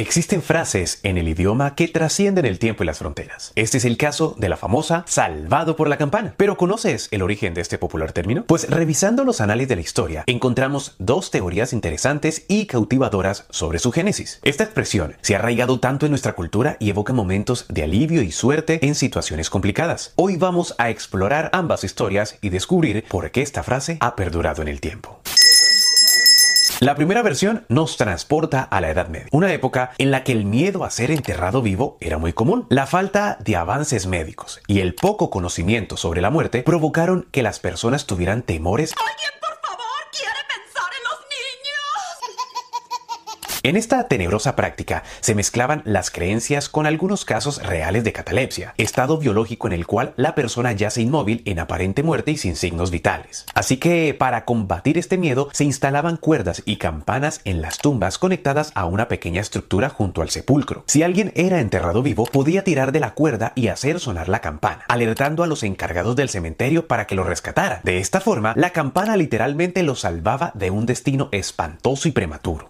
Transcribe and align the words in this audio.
Existen 0.00 0.40
frases 0.40 0.98
en 1.02 1.18
el 1.18 1.28
idioma 1.28 1.74
que 1.74 1.86
trascienden 1.86 2.46
el 2.46 2.58
tiempo 2.58 2.82
y 2.82 2.86
las 2.86 3.00
fronteras. 3.00 3.52
Este 3.54 3.76
es 3.76 3.84
el 3.84 3.98
caso 3.98 4.34
de 4.38 4.48
la 4.48 4.56
famosa 4.56 5.04
salvado 5.06 5.76
por 5.76 5.90
la 5.90 5.98
campana. 5.98 6.32
¿Pero 6.38 6.56
conoces 6.56 7.08
el 7.10 7.20
origen 7.20 7.52
de 7.52 7.60
este 7.60 7.76
popular 7.76 8.12
término? 8.12 8.44
Pues 8.46 8.70
revisando 8.70 9.24
los 9.24 9.42
anales 9.42 9.68
de 9.68 9.76
la 9.76 9.82
historia, 9.82 10.24
encontramos 10.26 10.94
dos 10.98 11.30
teorías 11.30 11.74
interesantes 11.74 12.46
y 12.48 12.64
cautivadoras 12.64 13.44
sobre 13.50 13.78
su 13.78 13.92
génesis. 13.92 14.40
Esta 14.42 14.64
expresión 14.64 15.16
se 15.20 15.34
ha 15.34 15.38
arraigado 15.38 15.80
tanto 15.80 16.06
en 16.06 16.12
nuestra 16.12 16.32
cultura 16.32 16.78
y 16.80 16.88
evoca 16.88 17.12
momentos 17.12 17.66
de 17.68 17.82
alivio 17.82 18.22
y 18.22 18.32
suerte 18.32 18.86
en 18.86 18.94
situaciones 18.94 19.50
complicadas. 19.50 20.14
Hoy 20.16 20.38
vamos 20.38 20.74
a 20.78 20.88
explorar 20.88 21.50
ambas 21.52 21.84
historias 21.84 22.38
y 22.40 22.48
descubrir 22.48 23.04
por 23.06 23.30
qué 23.32 23.42
esta 23.42 23.62
frase 23.62 23.98
ha 24.00 24.16
perdurado 24.16 24.62
en 24.62 24.68
el 24.68 24.80
tiempo. 24.80 25.20
La 26.80 26.94
primera 26.94 27.20
versión 27.20 27.66
nos 27.68 27.98
transporta 27.98 28.62
a 28.62 28.80
la 28.80 28.88
Edad 28.88 29.08
Media, 29.08 29.28
una 29.32 29.52
época 29.52 29.90
en 29.98 30.10
la 30.10 30.24
que 30.24 30.32
el 30.32 30.46
miedo 30.46 30.82
a 30.82 30.88
ser 30.88 31.10
enterrado 31.10 31.60
vivo 31.60 31.98
era 32.00 32.16
muy 32.16 32.32
común. 32.32 32.64
La 32.70 32.86
falta 32.86 33.36
de 33.44 33.54
avances 33.56 34.06
médicos 34.06 34.62
y 34.66 34.80
el 34.80 34.94
poco 34.94 35.28
conocimiento 35.28 35.98
sobre 35.98 36.22
la 36.22 36.30
muerte 36.30 36.62
provocaron 36.62 37.28
que 37.32 37.42
las 37.42 37.60
personas 37.60 38.06
tuvieran 38.06 38.40
temores 38.40 38.94
En 43.62 43.76
esta 43.76 44.08
tenebrosa 44.08 44.56
práctica 44.56 45.02
se 45.20 45.34
mezclaban 45.34 45.82
las 45.84 46.10
creencias 46.10 46.70
con 46.70 46.86
algunos 46.86 47.26
casos 47.26 47.62
reales 47.62 48.04
de 48.04 48.12
catalepsia, 48.14 48.72
estado 48.78 49.18
biológico 49.18 49.66
en 49.66 49.74
el 49.74 49.86
cual 49.86 50.14
la 50.16 50.34
persona 50.34 50.72
yace 50.72 51.02
inmóvil 51.02 51.42
en 51.44 51.58
aparente 51.58 52.02
muerte 52.02 52.30
y 52.30 52.38
sin 52.38 52.56
signos 52.56 52.90
vitales. 52.90 53.44
Así 53.52 53.76
que 53.76 54.14
para 54.18 54.46
combatir 54.46 54.96
este 54.96 55.18
miedo 55.18 55.50
se 55.52 55.64
instalaban 55.64 56.16
cuerdas 56.16 56.62
y 56.64 56.76
campanas 56.76 57.42
en 57.44 57.60
las 57.60 57.76
tumbas 57.76 58.16
conectadas 58.16 58.72
a 58.74 58.86
una 58.86 59.08
pequeña 59.08 59.42
estructura 59.42 59.90
junto 59.90 60.22
al 60.22 60.30
sepulcro. 60.30 60.84
Si 60.86 61.02
alguien 61.02 61.30
era 61.34 61.60
enterrado 61.60 62.02
vivo, 62.02 62.24
podía 62.24 62.64
tirar 62.64 62.92
de 62.92 63.00
la 63.00 63.12
cuerda 63.12 63.52
y 63.56 63.68
hacer 63.68 64.00
sonar 64.00 64.30
la 64.30 64.40
campana, 64.40 64.86
alertando 64.88 65.42
a 65.42 65.46
los 65.46 65.64
encargados 65.64 66.16
del 66.16 66.30
cementerio 66.30 66.88
para 66.88 67.06
que 67.06 67.14
lo 67.14 67.24
rescataran. 67.24 67.80
De 67.82 67.98
esta 67.98 68.22
forma, 68.22 68.54
la 68.56 68.70
campana 68.70 69.18
literalmente 69.18 69.82
lo 69.82 69.96
salvaba 69.96 70.50
de 70.54 70.70
un 70.70 70.86
destino 70.86 71.28
espantoso 71.30 72.08
y 72.08 72.12
prematuro. 72.12 72.66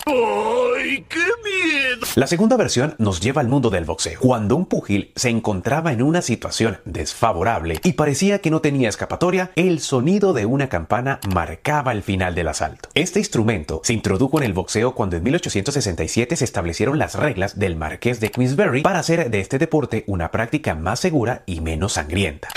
¡Ay, 0.90 1.04
qué 1.08 1.20
miedo! 1.44 2.04
La 2.16 2.26
segunda 2.26 2.56
versión 2.56 2.96
nos 2.98 3.20
lleva 3.20 3.40
al 3.40 3.46
mundo 3.46 3.70
del 3.70 3.84
boxeo, 3.84 4.18
cuando 4.18 4.56
un 4.56 4.66
pugil 4.66 5.12
se 5.14 5.28
encontraba 5.28 5.92
en 5.92 6.02
una 6.02 6.20
situación 6.20 6.78
desfavorable 6.84 7.78
y 7.84 7.92
parecía 7.92 8.40
que 8.40 8.50
no 8.50 8.60
tenía 8.60 8.88
escapatoria, 8.88 9.52
el 9.54 9.78
sonido 9.78 10.32
de 10.32 10.46
una 10.46 10.68
campana 10.68 11.20
marcaba 11.32 11.92
el 11.92 12.02
final 12.02 12.34
del 12.34 12.48
asalto. 12.48 12.88
Este 12.94 13.20
instrumento 13.20 13.82
se 13.84 13.92
introdujo 13.92 14.38
en 14.38 14.46
el 14.46 14.52
boxeo 14.52 14.96
cuando 14.96 15.16
en 15.16 15.22
1867 15.22 16.34
se 16.34 16.44
establecieron 16.44 16.98
las 16.98 17.14
reglas 17.14 17.56
del 17.56 17.76
Marqués 17.76 18.18
de 18.18 18.32
Queensberry 18.32 18.82
para 18.82 18.98
hacer 18.98 19.30
de 19.30 19.38
este 19.38 19.58
deporte 19.58 20.02
una 20.08 20.32
práctica 20.32 20.74
más 20.74 20.98
segura 20.98 21.44
y 21.46 21.60
menos 21.60 21.92
sangrienta. 21.92 22.48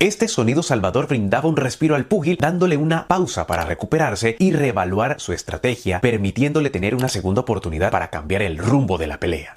Este 0.00 0.28
sonido 0.28 0.62
salvador 0.62 1.08
brindaba 1.08 1.48
un 1.48 1.56
respiro 1.56 1.96
al 1.96 2.04
púgil, 2.04 2.38
dándole 2.40 2.76
una 2.76 3.08
pausa 3.08 3.48
para 3.48 3.64
recuperarse 3.64 4.36
y 4.38 4.52
reevaluar 4.52 5.18
su 5.18 5.32
estrategia, 5.32 6.00
permitiéndole 6.00 6.70
tener 6.70 6.94
una 6.94 7.08
segunda 7.08 7.40
oportunidad 7.40 7.90
para 7.90 8.08
cambiar 8.08 8.42
el 8.42 8.58
rumbo 8.58 8.96
de 8.96 9.08
la 9.08 9.18
pelea. 9.18 9.54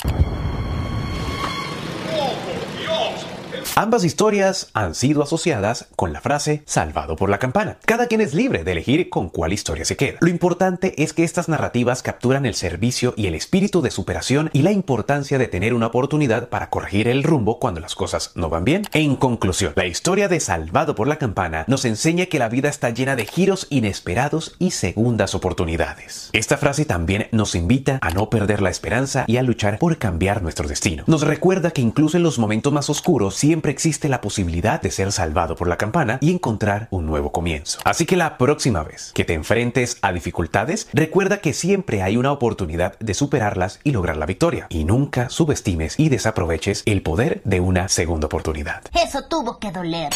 Ambas 3.82 4.04
historias 4.04 4.70
han 4.76 4.94
sido 4.94 5.24
asociadas 5.24 5.88
con 5.96 6.14
la 6.14 6.22
frase 6.22 6.62
salvado 6.68 7.16
por 7.16 7.32
la 7.32 7.40
campana. 7.40 7.80
Cada 7.84 8.06
quien 8.06 8.22
es 8.22 8.36
libre 8.36 8.64
de 8.64 8.74
elegir 8.74 9.10
con 9.10 9.30
cuál 9.30 9.54
historia 9.54 9.86
se 9.86 9.98
queda. 9.98 10.20
Lo 10.22 10.30
importante 10.30 11.02
es 11.02 11.14
que 11.14 11.24
estas 11.24 11.50
narrativas 11.50 12.04
capturan 12.04 12.46
el 12.46 12.54
servicio 12.54 13.16
y 13.18 13.26
el 13.26 13.34
espíritu 13.34 13.82
de 13.82 13.90
superación 13.90 14.52
y 14.54 14.62
la 14.62 14.72
importancia 14.72 15.40
de 15.40 15.48
tener 15.48 15.74
una 15.74 15.88
oportunidad 15.88 16.50
para 16.50 16.70
corregir 16.70 17.08
el 17.08 17.24
rumbo 17.24 17.58
cuando 17.58 17.80
las 17.80 17.96
cosas 17.96 18.34
no 18.36 18.50
van 18.50 18.66
bien. 18.66 18.84
En 18.94 19.16
conclusión, 19.16 19.74
la 19.76 19.88
historia 19.88 20.28
de 20.28 20.40
Salvado 20.40 20.94
por 20.94 21.08
la 21.08 21.18
campana 21.18 21.66
nos 21.68 21.84
enseña 21.84 22.28
que 22.28 22.38
la 22.38 22.50
vida 22.50 22.70
está 22.70 22.92
llena 22.92 23.16
de 23.16 23.26
giros 23.26 23.66
inesperados 23.72 24.58
y 24.60 24.70
segundas 24.70 25.34
oportunidades. 25.34 26.30
Esta 26.34 26.58
frase 26.58 26.86
también 26.86 27.30
nos 27.32 27.56
invita 27.56 27.98
a 28.04 28.12
no 28.12 28.30
perder 28.30 28.62
la 28.62 28.70
esperanza 28.70 29.26
y 29.26 29.38
a 29.38 29.42
luchar 29.42 29.80
por 29.80 29.98
cambiar 29.98 30.44
nuestro 30.44 30.68
destino. 30.68 31.04
Nos 31.08 31.24
recuerda 31.24 31.72
que 31.72 31.82
incluso 31.82 32.18
en 32.18 32.22
los 32.22 32.38
momentos 32.38 32.72
más 32.72 32.88
oscuros 32.88 33.34
siempre 33.72 33.92
existe 33.92 34.10
la 34.10 34.22
posibilidad 34.22 34.82
de 34.82 34.92
ser 34.92 35.12
salvado 35.12 35.56
por 35.56 35.68
la 35.68 35.78
campana 35.78 36.18
y 36.22 36.32
encontrar 36.32 36.88
un 36.92 37.06
nuevo 37.06 37.32
comienzo. 37.32 37.80
Así 37.84 38.06
que 38.06 38.16
la 38.16 38.38
próxima 38.38 38.84
vez 38.84 39.12
que 39.14 39.26
te 39.26 39.34
enfrentes 39.34 39.98
a 40.02 40.12
dificultades, 40.12 40.88
recuerda 40.94 41.42
que 41.42 41.54
siempre 41.54 42.02
hay 42.02 42.18
una 42.18 42.32
oportunidad 42.32 42.98
de 43.00 43.14
superarlas 43.14 43.80
y 43.84 43.92
lograr 43.92 44.18
la 44.18 44.26
victoria. 44.26 44.68
Y 44.70 44.84
nunca 44.84 45.30
subestimes 45.30 46.00
y 46.00 46.10
desaproveches 46.10 46.84
el 46.86 47.02
poder 47.02 47.42
de 47.44 47.60
una 47.60 47.88
segunda 47.88 48.28
oportunidad. 48.28 48.82
Eso 48.94 49.24
tuvo 49.28 49.58
que 49.58 49.72
doler. 49.72 50.12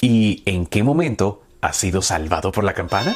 ¿Y 0.00 0.42
en 0.46 0.66
qué 0.66 0.82
momento 0.82 1.42
has 1.60 1.76
sido 1.76 2.02
salvado 2.02 2.52
por 2.52 2.64
la 2.64 2.72
campana? 2.72 3.14